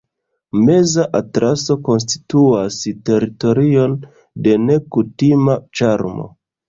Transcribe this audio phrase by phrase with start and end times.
[0.67, 2.77] Meza Atlaso konstituas
[3.11, 3.95] teritorion
[4.49, 6.27] de nekutima ĉarmo.